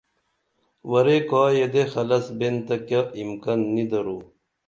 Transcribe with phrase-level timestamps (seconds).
[0.91, 4.17] ورے کا یدے خلص بین تہ کیہ اِمکن نی درو